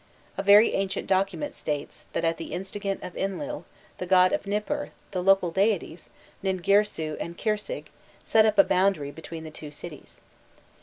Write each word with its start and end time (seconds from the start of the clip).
A 0.35 0.41
very 0.41 0.73
ancient 0.73 1.05
document 1.05 1.53
states, 1.53 2.05
that, 2.13 2.25
at 2.25 2.37
the 2.37 2.53
instigation 2.53 3.05
of 3.05 3.13
Inlil, 3.13 3.65
the 3.99 4.07
god 4.07 4.33
of 4.33 4.47
Nipur, 4.47 4.89
the 5.11 5.21
local 5.21 5.51
deities, 5.51 6.09
Ningirsu 6.43 7.17
and 7.19 7.37
Kirsig, 7.37 7.91
set 8.23 8.47
up 8.47 8.57
a 8.57 8.63
boundary 8.63 9.11
between 9.11 9.43
the 9.43 9.51
two 9.51 9.69
cities. 9.69 10.19